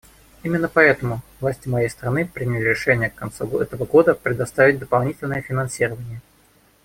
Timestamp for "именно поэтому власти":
0.41-1.67